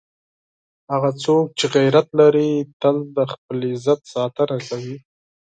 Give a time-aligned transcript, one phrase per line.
[0.91, 2.51] هغه څوک چې غیرت لري،
[2.81, 4.95] تل د خپل عزت ساتنه کوي.